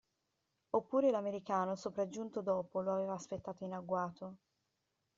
[0.71, 4.37] Oppure l'americano, sopraggiunto dopo, lo aveva aspettato in agguato?